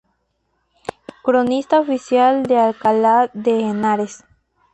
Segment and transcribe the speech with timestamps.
[1.21, 4.23] Cronista oficial de Alcalá de Henares.